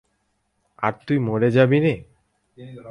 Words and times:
আর 0.79 0.93
তুই 1.07 1.17
মরে 1.19 1.49
যাবি 1.51 1.79
নে? 1.79 1.95